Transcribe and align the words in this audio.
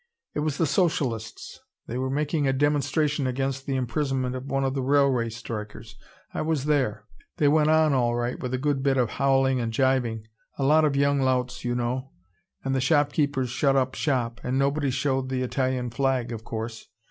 It 0.33 0.39
was 0.39 0.57
the 0.57 0.65
socialists. 0.65 1.59
They 1.85 1.95
were 1.95 2.09
making 2.09 2.47
a 2.47 2.53
demonstration 2.53 3.27
against 3.27 3.67
the 3.67 3.75
imprisonment 3.75 4.35
of 4.35 4.49
one 4.49 4.63
of 4.63 4.73
the 4.73 4.81
railway 4.81 5.29
strikers. 5.29 5.95
I 6.33 6.41
was 6.41 6.65
there. 6.65 7.03
They 7.37 7.47
went 7.47 7.69
on 7.69 7.93
all 7.93 8.15
right, 8.15 8.39
with 8.39 8.51
a 8.51 8.57
good 8.57 8.81
bit 8.81 8.97
of 8.97 9.11
howling 9.21 9.59
and 9.59 9.71
gibing: 9.71 10.27
a 10.57 10.63
lot 10.63 10.85
of 10.85 10.95
young 10.95 11.19
louts, 11.21 11.63
you 11.63 11.75
know. 11.75 12.09
And 12.65 12.73
the 12.73 12.81
shop 12.81 13.13
keepers 13.13 13.51
shut 13.51 13.75
up 13.75 13.93
shop, 13.93 14.41
and 14.43 14.57
nobody 14.57 14.89
showed 14.89 15.29
the 15.29 15.43
Italian 15.43 15.91
flag, 15.91 16.31
of 16.31 16.43
course. 16.43 16.87